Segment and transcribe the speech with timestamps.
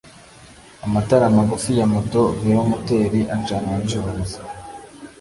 [0.85, 4.41] Amatara magufi ya moto velomoteri acanwa nijoro gusa